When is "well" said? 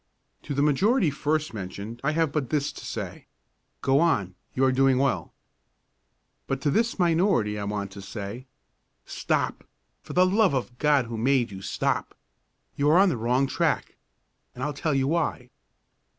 4.97-5.31